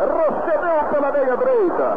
[0.01, 1.89] Recebeu pela meia direita.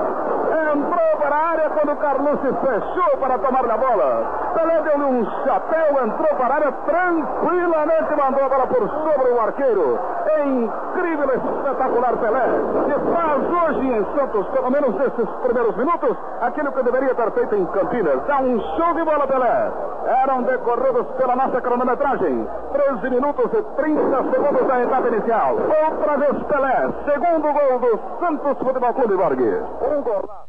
[0.73, 4.41] Entrou para a área quando o Carlos se fechou para tomar a bola.
[4.53, 9.41] Pelé deu-lhe um chapéu, entrou para a área, tranquilamente mandou a bola por sobre o
[9.41, 9.99] arqueiro.
[10.27, 12.45] É incrível, espetacular Pelé,
[12.85, 17.55] que faz hoje em Santos, pelo menos nesses primeiros minutos, aquilo que deveria ter feito
[17.55, 18.23] em Campinas.
[18.27, 19.71] Dá um show de bola, Pelé.
[20.23, 22.47] Eram decorridos pela nossa cronometragem.
[22.73, 25.55] 13 minutos e 30 segundos da etapa inicial.
[25.55, 29.61] Outra vez Pelé, segundo gol do Santos Futebol Clube Borghi.
[29.81, 30.40] Um gol.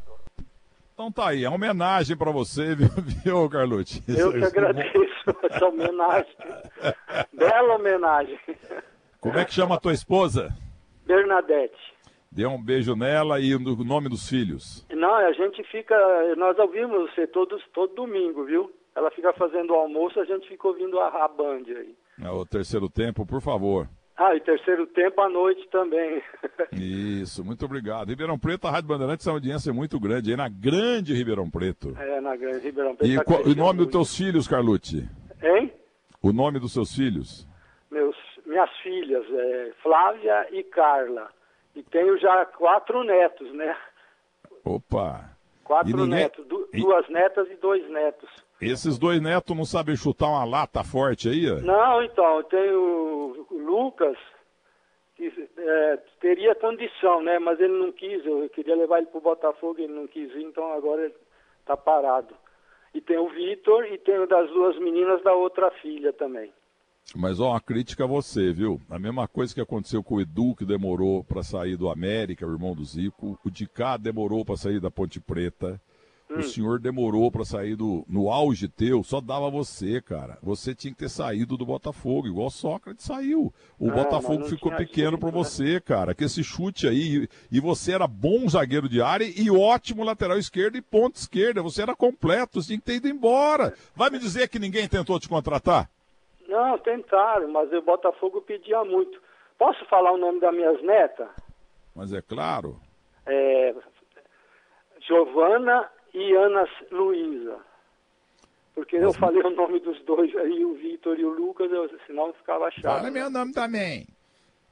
[1.14, 2.88] Tá aí, é uma homenagem para você, viu,
[3.25, 4.03] viu Carlucci?
[4.09, 6.35] Eu que agradeço essa homenagem.
[7.33, 8.38] Bela homenagem.
[9.20, 10.48] Como é que chama a tua esposa?
[11.07, 11.77] Bernadette.
[12.31, 14.87] Dê um beijo nela e o nome dos filhos.
[14.90, 15.94] Não, a gente fica.
[16.37, 18.72] Nós ouvimos você todos, todo domingo, viu?
[18.96, 21.94] Ela fica fazendo o almoço, a gente fica ouvindo a, a Band aí.
[22.22, 23.87] É o terceiro tempo, por favor.
[24.16, 26.22] Ah, e terceiro tempo à noite também.
[26.72, 28.09] Isso, muito obrigado.
[28.11, 31.96] Ribeirão Preto, a Rádio Bandeirantes tem uma audiência muito grande, aí na grande Ribeirão Preto.
[31.98, 33.11] É, na grande Ribeirão Preto.
[33.11, 33.85] E tá o nome muito.
[33.85, 35.09] dos teus filhos, Carlucci?
[35.42, 35.72] Hein?
[36.22, 37.48] O nome dos seus filhos?
[37.90, 41.31] Meus, minhas filhas, é, Flávia e Carla.
[41.75, 43.75] E tenho já quatro netos, né?
[44.64, 45.31] Opa!
[45.64, 48.29] Quatro ninguém- netos, du- e- duas netas e dois netos.
[48.62, 51.46] Esses dois netos não sabem chutar uma lata forte aí?
[51.62, 54.16] Não, então, eu tenho o Lucas,
[55.16, 57.38] que é, teria condição, né?
[57.40, 60.72] Mas ele não quis, eu queria levar ele pro Botafogo, ele não quis ir, então
[60.72, 61.14] agora ele
[61.66, 62.35] tá parado.
[62.94, 66.53] E tem o Vitor e tenho das duas meninas da outra filha também.
[67.16, 68.81] Mas ó, uma crítica a você, viu?
[68.88, 72.53] A mesma coisa que aconteceu com o Edu, que demorou para sair do América, o
[72.53, 73.38] irmão do Zico.
[73.44, 75.81] O Dicá demorou para sair da Ponte Preta.
[76.35, 76.38] Hum.
[76.38, 78.05] O senhor demorou para sair do.
[78.09, 80.38] No auge teu, só dava você, cara.
[80.42, 83.53] Você tinha que ter saído do Botafogo, igual Sócrates saiu.
[83.79, 85.35] O Ah, Botafogo ficou pequeno para né?
[85.35, 86.14] você, cara.
[86.14, 87.29] Que esse chute aí.
[87.51, 91.61] E você era bom zagueiro de área e ótimo lateral esquerdo e ponta esquerda.
[91.62, 93.75] Você era completo, você tinha que ter ido embora.
[93.95, 95.90] Vai me dizer que ninguém tentou te contratar?
[96.49, 99.21] Não, tentaram, mas o Botafogo pedia muito.
[99.59, 101.29] Posso falar o nome das minhas netas?
[101.95, 102.79] Mas é claro.
[103.27, 103.75] É,
[105.07, 107.59] Giovana e Ana Luísa.
[108.75, 112.33] Porque eu falei o nome dos dois aí, o Vitor e o Lucas, eu, senão
[112.33, 112.83] ficava chato.
[112.83, 114.07] Fala meu nome também.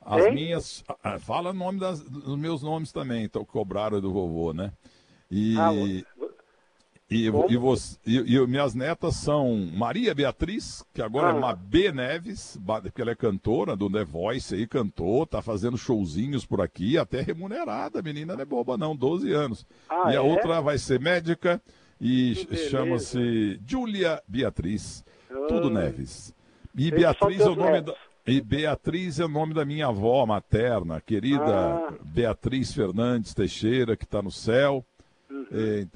[0.00, 0.34] As Hein?
[0.34, 0.84] minhas.
[1.02, 4.72] ah, Fala o nome das, dos meus nomes também, então, cobraram do vovô, né?
[5.30, 5.70] E, Ah,
[7.10, 11.40] e, e, você- e- e minhas netas são Maria Beatriz, que agora é Ah.
[11.40, 16.46] Mabê Neves, ba- porque ela é cantora do The Voice aí, cantou, tá fazendo showzinhos
[16.46, 19.66] por aqui, até remunerada, a menina não é boba não, 12 anos.
[19.88, 20.20] Ah, e a é?
[20.20, 21.60] outra vai ser médica
[22.00, 22.34] e
[22.70, 25.04] chama-se Júlia Beatriz.
[25.48, 25.82] Tudo Ah.
[25.82, 26.34] Neves.
[26.76, 27.94] E Beatriz é o nome da.
[28.26, 31.92] E Beatriz é o nome da minha avó materna, querida Ah.
[32.04, 34.84] Beatriz Fernandes Teixeira, que está no céu.
[35.52, 35.86] É,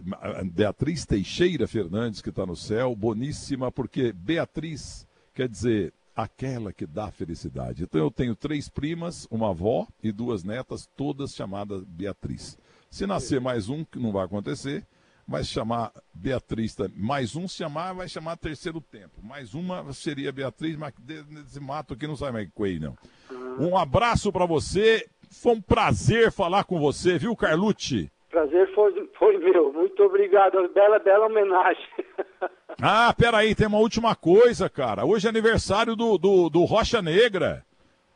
[0.44, 7.10] Beatriz Teixeira Fernandes, que está no céu, boníssima, porque Beatriz quer dizer aquela que dá
[7.10, 7.84] felicidade.
[7.84, 12.58] Então eu tenho três primas, uma avó e duas netas, todas chamadas Beatriz.
[12.90, 14.86] Se nascer mais um, que não vai acontecer,
[15.26, 16.76] vai chamar Beatriz.
[16.94, 19.20] Mais um se chamar, vai chamar terceiro tempo.
[19.22, 22.96] Mais uma seria Beatriz, mas desse mato aqui não sai mais coelho,
[23.30, 23.66] não.
[23.66, 25.08] Um abraço para você.
[25.30, 28.10] Foi um prazer falar com você, viu, Carlucci?
[28.34, 29.72] Prazer foi, foi meu.
[29.72, 30.68] Muito obrigado.
[30.74, 31.86] Bela, bela homenagem.
[32.82, 35.06] Ah, peraí, tem uma última coisa, cara.
[35.06, 37.64] Hoje é aniversário do, do, do Rocha Negra.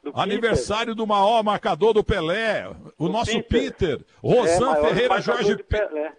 [0.03, 3.99] Do Aniversário do maior marcador do Pelé, o Do nosso Peter.
[3.99, 6.13] Peter, Rosan maior Ferreira Jorge Pelé.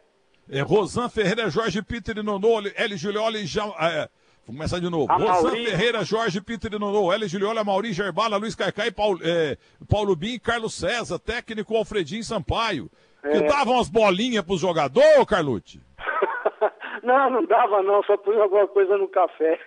[0.50, 2.98] é, Rosan Ferreira Jorge Peter e Nonô, L.
[2.98, 3.66] Giulioli já.
[3.82, 4.10] É,
[4.48, 5.12] vou começar de novo.
[5.14, 5.52] Rosan.
[5.52, 7.28] Ferreira Jorge Peter e Nonô, L.
[7.28, 9.58] Giulioli, Mauri Gerbala, Luiz Caicai, Paulo, é,
[9.90, 12.90] Paulo Bim e Carlos César, técnico Alfredinho Sampaio.
[13.22, 13.42] Que É.
[13.48, 15.82] davam umas bolinhas pros jogadores, Carlucci.
[17.04, 19.60] não, não dava não, só punha alguma coisa no café.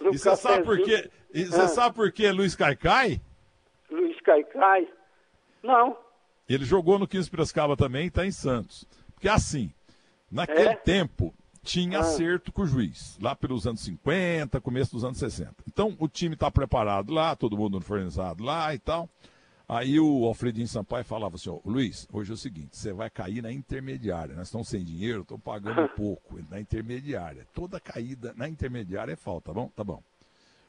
[0.00, 1.10] No E você sabe por quê?
[1.34, 1.68] Você Ah.
[1.68, 3.20] sabe por quê, Luiz Caicai?
[3.90, 4.88] Luiz Caicai?
[5.62, 5.96] Não.
[6.48, 8.84] Ele jogou no 15 Piracicaba também e está em Santos.
[9.14, 9.72] Porque assim,
[10.30, 10.74] naquele É?
[10.76, 12.02] tempo tinha Ah.
[12.02, 15.54] acerto com o juiz, lá pelos anos 50, começo dos anos 60.
[15.66, 19.08] Então o time está preparado lá, todo mundo uniformizado lá e tal.
[19.68, 23.42] Aí o Alfredinho Sampaio falava assim, ó, Luiz, hoje é o seguinte, você vai cair
[23.42, 24.36] na intermediária.
[24.36, 27.44] Nós estamos sem dinheiro, estamos pagando pouco na intermediária.
[27.52, 29.68] Toda caída na intermediária é falta, tá bom?
[29.74, 30.00] Tá bom.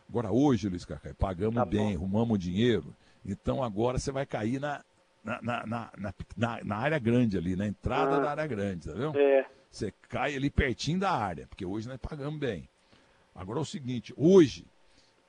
[0.10, 2.04] Agora hoje, Luiz Cacai, pagamos Tá bem, bom.
[2.04, 2.96] arrumamos dinheiro.
[3.24, 4.84] Então agora você vai cair na,
[5.24, 5.92] na, na-
[6.36, 8.20] na- na área grande ali, na entrada Ah.
[8.20, 9.16] da área grande, tá vendo?
[9.20, 9.46] É.
[9.70, 12.68] Você cai ali pertinho da área, porque hoje nós pagamos bem.
[13.36, 14.66] Agora é o seguinte, hoje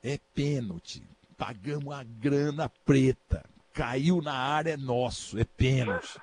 [0.02, 1.02] é pênalti.
[1.37, 3.44] Pagamos a grana preta.
[3.78, 6.18] Caiu na área, é nosso, é pênalti.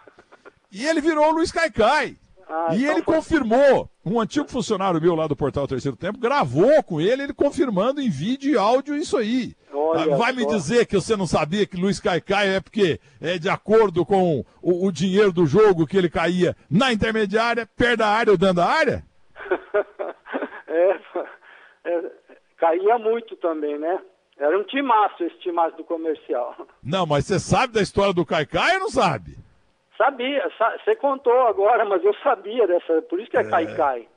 [0.69, 2.17] E ele virou o Luiz Caicai.
[2.49, 3.89] Ah, e então ele confirmou.
[4.05, 8.09] Um antigo funcionário meu lá do Portal Terceiro Tempo gravou com ele, ele confirmando em
[8.09, 9.55] vídeo e áudio isso aí.
[9.71, 10.37] Olha Vai só.
[10.37, 14.43] me dizer que você não sabia que Luiz Caicai é porque é de acordo com
[14.61, 18.55] o, o dinheiro do jogo que ele caía na intermediária, perto da área ou dentro
[18.55, 19.01] da área?
[20.67, 20.99] é,
[21.85, 22.11] é,
[22.57, 24.01] caía muito também, né?
[24.37, 26.55] Era um timaço esse timaço do comercial.
[26.83, 29.37] Não, mas você sabe da história do Caicai ou não sabe?
[29.97, 30.43] Sabia,
[30.83, 33.49] você contou agora, mas eu sabia dessa, por isso que é, é.
[33.49, 34.07] Caicai.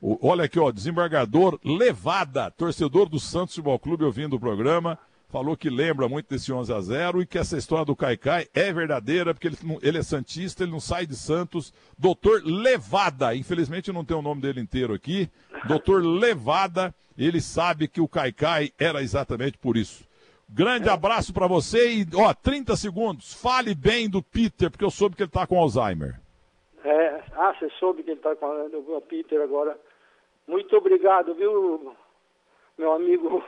[0.00, 4.98] O, olha aqui, ó, desembargador Levada, torcedor do Santos Futebol Clube ouvindo o programa,
[5.30, 8.72] falou que lembra muito desse 11 a 0 e que essa história do Caicai é
[8.72, 11.72] verdadeira, porque ele, ele é santista, ele não sai de Santos.
[11.96, 15.30] Doutor Levada, infelizmente não tem o nome dele inteiro aqui.
[15.66, 20.04] Doutor Levada, ele sabe que o Caicai era exatamente por isso.
[20.48, 20.92] Grande é.
[20.92, 23.32] abraço para você e, ó, 30 segundos.
[23.32, 26.20] Fale bem do Peter, porque eu soube que ele tá com Alzheimer.
[26.82, 29.78] É, ah, você soube que ele tá com o Peter agora.
[30.48, 31.94] Muito obrigado, viu,
[32.76, 33.44] meu amigo,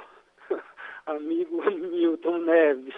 [1.07, 2.95] amigo Milton Neves.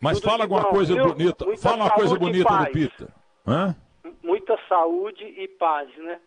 [0.00, 1.06] Mas Tudo fala alguma bom, coisa viu?
[1.06, 1.44] bonita.
[1.44, 3.08] Muita fala uma coisa bonita do Peter.
[3.46, 3.76] Hã?
[4.22, 6.20] Muita saúde e paz, né?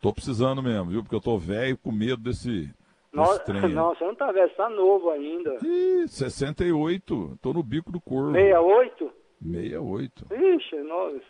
[0.00, 1.02] Tô precisando mesmo, viu?
[1.02, 2.72] Porque eu tô velho com medo desse
[3.12, 5.58] nossa, não, você não tá velho, você tá novo ainda.
[5.64, 7.38] Ih, 68.
[7.42, 8.32] Tô no bico do corvo.
[8.32, 9.12] 68?
[9.42, 10.26] 68.
[10.32, 11.20] Ixi, nossa.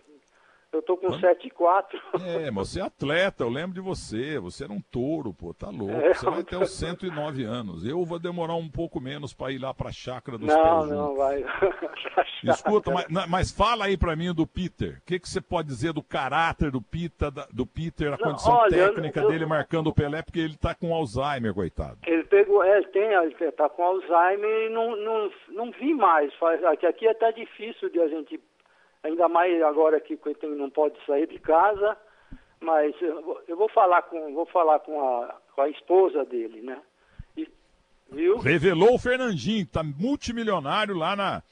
[0.72, 2.00] Eu tô com 7,4.
[2.24, 4.38] É, mas você é atleta, eu lembro de você.
[4.38, 5.94] Você era um touro, pô, tá louco.
[5.94, 7.84] É, você vai ter os 109 anos.
[7.84, 11.44] Eu vou demorar um pouco menos para ir lá pra chácara dos Não, não, vai.
[12.44, 14.98] Escuta, mas, mas, fala aí pra mim do Peter.
[14.98, 18.54] O que, que você pode dizer do caráter do Peter, do Peter, a não, condição
[18.54, 21.98] olha, técnica eu, dele marcando o Pelé, porque ele tá com Alzheimer, coitado.
[22.06, 26.32] Ele pegou, é, ele tem, ele tá com Alzheimer e não, não, não vi mais.
[26.70, 28.40] Aqui, aqui é até difícil de a gente
[29.02, 31.96] ainda mais agora que não pode sair de casa,
[32.60, 32.94] mas
[33.48, 36.80] eu vou falar com, vou falar com a, com a esposa dele, né?
[37.36, 37.48] E,
[38.10, 38.38] viu?
[38.38, 41.42] Revelou o Fernandinho, tá multimilionário lá na,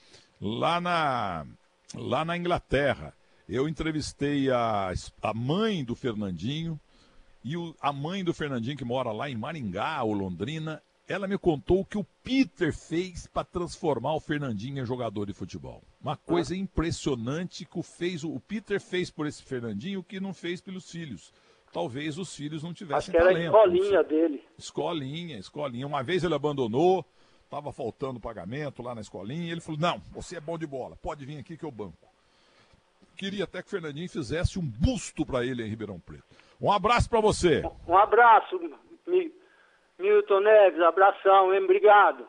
[0.40, 1.46] lá na,
[1.94, 3.14] lá na Inglaterra.
[3.48, 6.78] Eu entrevistei a, a mãe do Fernandinho
[7.42, 11.38] e o, a mãe do Fernandinho que mora lá em Maringá, ou Londrina, ela me
[11.38, 15.82] contou o que o Peter fez para transformar o Fernandinho em jogador de futebol.
[16.00, 20.34] Uma coisa impressionante que o, fez, o Peter fez por esse Fernandinho o que não
[20.34, 21.32] fez pelos filhos.
[21.72, 23.56] Talvez os filhos não tivessem Acho que era talento.
[23.56, 24.44] escolinha dele.
[24.58, 25.86] Escolinha, escolinha.
[25.86, 27.04] Uma vez ele abandonou,
[27.44, 30.96] estava faltando pagamento lá na escolinha, e ele falou: Não, você é bom de bola,
[30.96, 32.08] pode vir aqui que eu banco.
[33.16, 36.24] Queria até que o Fernandinho fizesse um busto para ele em Ribeirão Preto.
[36.60, 37.62] Um abraço para você.
[37.86, 38.58] Um abraço,
[39.98, 41.64] Milton Neves, abração, hein?
[41.64, 42.24] Obrigado.